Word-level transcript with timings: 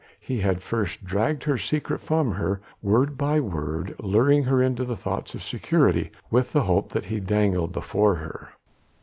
he 0.19 0.39
had 0.39 0.63
first 0.63 1.05
dragged 1.05 1.43
her 1.43 1.59
secret 1.59 2.01
from 2.01 2.31
her, 2.31 2.59
word 2.81 3.19
by 3.19 3.39
word, 3.39 3.93
luring 3.99 4.45
her 4.45 4.59
into 4.59 4.83
thoughts 4.95 5.35
of 5.35 5.43
security 5.43 6.09
with 6.31 6.53
the 6.53 6.63
hope 6.63 6.89
that 6.89 7.05
he 7.05 7.19
dangled 7.19 7.71
before 7.71 8.15
her. 8.15 8.49